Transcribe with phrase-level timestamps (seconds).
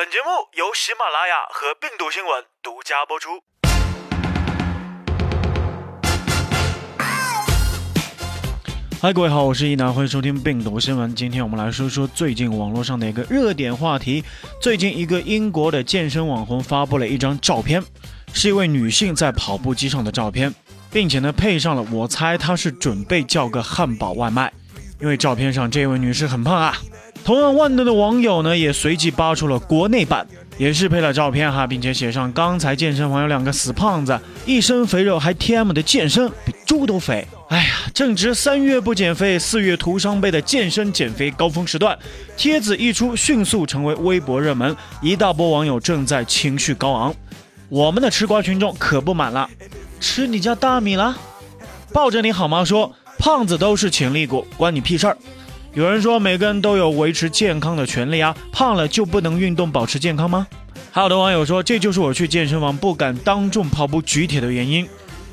[0.00, 3.28] 本节目由喜马拉雅和病毒新闻独家播出。
[8.98, 11.14] 嗨，各位好，我是一楠，欢迎收听病毒新闻。
[11.14, 14.24] 今天我们来说说最近网络上的一个热点话题。
[14.58, 17.84] 最近，一个英国的健身网红发布了一张照片，
[18.32, 20.54] 是一位女性在跑步机上的照片，
[20.90, 24.50] 并且呢配上了我猜她是准备叫个汉堡外卖，
[24.98, 26.74] 因为照片上这位女士很胖啊。
[27.24, 30.26] 同样万能的网友呢也随即扒出了国内版，
[30.58, 37.26] 也是配了照片哈，并且写上刚才健身房有两个死胖子，一身肥肉还 TM 的健身，比猪都肥。
[37.48, 41.96] 哎呀，正值三月不减肥，四月徒伤悲的健身减肥高峰时段，
[42.36, 47.14] 帖子一出，迅速成为微博热门，一大波网友正在情绪高昂。
[47.68, 49.48] 我们的吃瓜群众可不满了，
[50.00, 51.16] 吃你家大米了？
[51.92, 52.64] 抱着你好吗？
[52.64, 55.16] 说胖子都是潜力股，关你屁事儿？
[55.72, 60.44] 有人说每个人都有维持健康的权利啊，胖了就不能运动保持健康吗？
[60.90, 64.88] 还有的网友说，这就是我去健身房不敢当众跑步举铁的原因。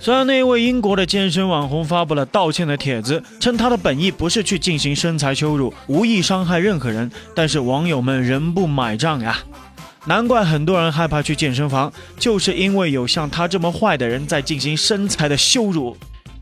[0.00, 9.38] 虽然那位英国的健身网红发布了道歉的帖子，称他的本意不是去进行身材羞辱，无意伤害任何人，但是网友们仍不买账呀。
[10.06, 15.94] 难怪很多人害怕去健身房，就是因为有像他这么坏的人在进行身材的羞辱。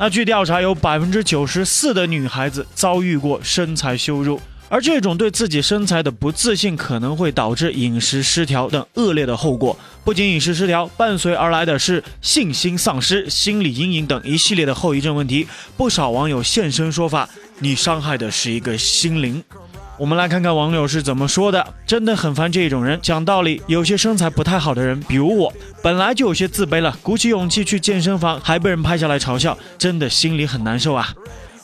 [0.00, 4.40] 那据调查，有百分之九十四的女孩子遭遇过身材羞辱。
[4.68, 9.76] 而这种对自己身材的不自信，可能会导致饮食失调等恶劣的后果。
[10.04, 15.48] 不仅饮食失调，伴随而来的是信心丧失、心理阴影等一系列的后遗症问题。
[15.76, 19.42] 不少网友现身说法：“你伤害的是一个心灵。”
[19.98, 21.74] 我们来看看网友是怎么说的。
[21.84, 22.98] 真的很烦这种人。
[23.02, 31.12] 讲道理，有些身材不太好的人，比如我，本来就有些自卑了，鼓起勇气去健身房，还被人拍下来嘲笑，真的心里很难受啊。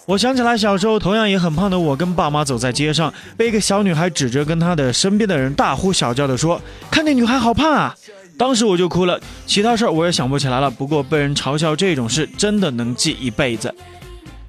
[0.06, 7.94] 我想起来小时候同样也很胖的我，跟爸妈走在街上，被一个小女孩指着跟她的身边的人大呼小叫的说：“看那女孩好胖啊！”
[8.36, 9.18] 当时我就哭了。
[9.46, 10.68] 其他事儿我也想不起来了。
[10.68, 13.72] 不过被人嘲笑这种事真的能记一辈子。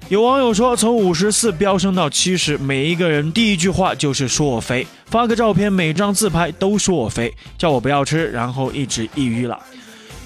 [0.08, 9.58] 有网友说，从五十四飙升到七十，每一个人第一句话就是说我肥，发个照片，每张自拍都说我肥，叫我不要吃，然后一直抑郁了。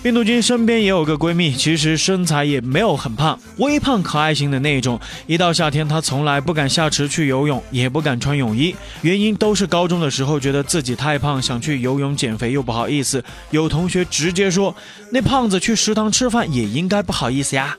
[0.03, 5.01] 病毒君身边也有个闺蜜，其实身材也没有很胖，微胖可爱型的那种。
[5.27, 13.25] 一到夏天，她从来不敢下池去游泳，也不敢穿泳衣，原因都是高中的时候觉得自己太胖，想去游泳减肥又不好意思。
[13.51, 14.77] 有同学直接说
[15.11, 17.79] ：“那胖子去食堂吃饭也应该不好意思呀。”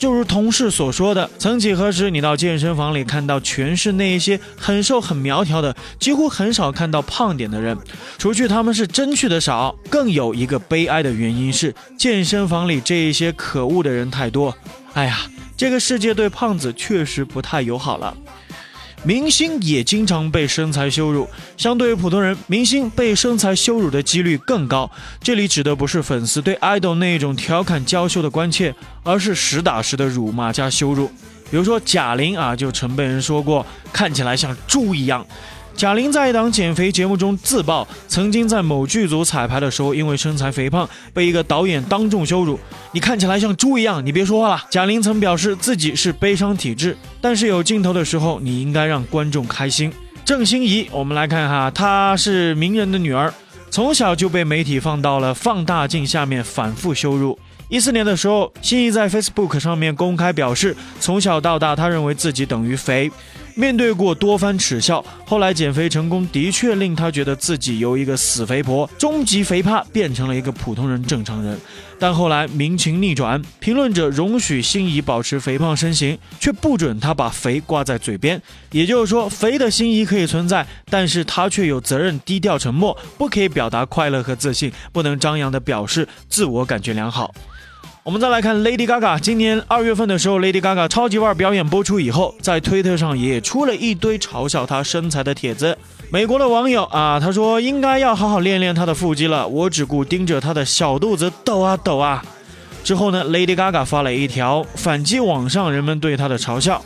[0.00, 7.76] 就如同事所说的，曾几何时，你到健身房里看到全是那一些很瘦很苗条的，几乎很少看到胖点的人。
[8.16, 14.56] 除去他们是真去的少，更有一个悲哀的原因是，健身房里这一些可恶的人太多。
[14.94, 15.18] 哎呀，
[15.54, 18.16] 这个世界对胖子确实不太友好了。
[19.02, 24.90] 明星也经常被身材羞辱，相对于普通人，明星被身材羞辱的几率更高。
[25.22, 31.10] 这里指的不是粉丝对 idol 那种调侃娇羞的关切，而是实打实的辱骂加羞辱。
[31.50, 35.26] 比如说贾玲啊，就曾被人说过看起来像猪一样。
[35.80, 42.60] 贾玲在一档减肥节目中自曝，曾经在某剧组彩排的时候，因为身材肥胖，被一个导演当众羞辱。
[42.92, 44.62] 你看起来像猪一样，你别说话了。
[44.68, 49.90] 贾玲曾表示自己是悲伤体质，但是有镜头的时候，你应该让观众开心。
[50.22, 53.32] 郑欣宜，我们来看哈，她是名人的女儿，
[53.70, 57.38] 从小就被媒体放到了放大镜下面反复羞辱。
[57.70, 63.10] 一四年的时候，欣宜在 Facebook 上面公开表示，从小到大，她认为自己等于肥。
[63.60, 71.60] 面对过多番耻笑，后来减肥成功，的确令他觉得自己由一个死肥婆、终极肥胖变成了一个普通人、正常人。
[71.98, 78.40] 但后来民情逆转，评论者容许心仪保持肥胖身形，却不准他把肥挂在嘴边。
[78.70, 87.30] 也就是说，肥的心仪可以存在，但是他却有责任低调沉默，不可以表达快乐和自信，不能张扬的表示自我感觉良好。
[88.02, 95.76] 我们再来看 Lady Gaga，今年二月份的时候，Lady Gaga 超级腕表演播出以后，在推特上也出了一堆嘲笑她身材的帖子。
[96.10, 102.24] 美国的网友啊，他说应该要好好练练她的腹肌了，我只顾盯着她的小肚子抖啊抖啊。
[102.82, 106.82] 之后呢，Lady Gaga 发了一条反击网上人们对她的嘲笑。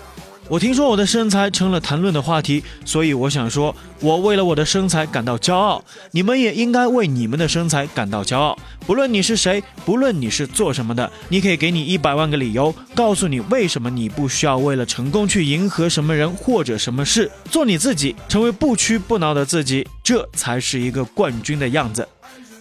[0.49, 5.83] 我听说我的身材成了谈论的话题，所以我想说，我为了我的身材感到骄傲。
[6.11, 8.57] 你们也应该为你们的身材感到骄傲。
[8.87, 22.07] 不论你是谁，不论你是做什么的，你可以给你一百万个理由，告诉你为什么你不需要为了成功去迎合什么人或者什么事，做你自己，成为不屈不挠的自己，这才是一个冠军的样子。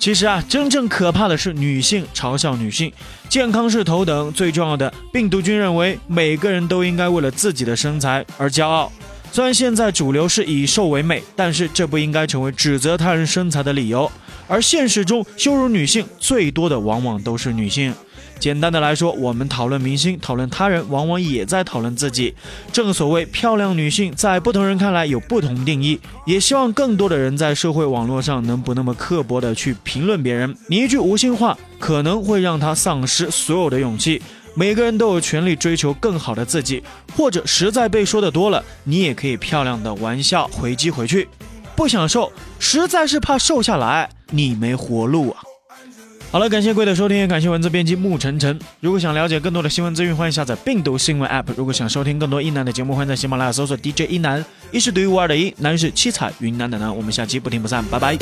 [0.04, 2.92] 其实啊，真正可怕的是女性嘲笑女性，
[3.30, 4.94] 健康是头等，最重要的。
[5.14, 8.92] 病毒君认为每个人都应该为了自己的身材而骄傲。
[9.32, 14.12] 虽然现在主流是以瘦为美，但是这不应该成为指责他人身材的理由。
[14.46, 17.96] 而现实中，羞辱女性最多的往往都是女性。
[18.39, 22.33] 简单的来说，我们讨论明星、讨论他人，往往也在讨论自己。
[22.71, 26.00] 正所谓，漂亮女性在不同人看来有不同定义。
[26.25, 30.56] 也希望更多的人在社会网络上能不那么刻薄的去评论别人。
[30.68, 34.21] 你一句无心话，可能会让他丧失所有的勇气。
[34.56, 36.83] 每个人都有权利追求更好的自己，
[37.15, 41.27] 或者实在被说的多了，你也可以漂亮的玩笑回击回去。
[41.75, 45.53] 不想瘦，实在是怕瘦下来，你没活路啊！
[46.33, 48.57] 好了，感谢各位的收听，也感谢文字编辑穆晨晨。
[48.80, 51.45] 如果想了解更多的新闻资讯，欢迎下载病毒新闻 App。
[51.56, 56.97] 如果想收听更多一男的节目，欢迎在喜马拉雅搜索 DJ 一男，一是独一无二的一，男是七彩云南的南。
[56.97, 58.18] 我们下期不听不散，拜拜。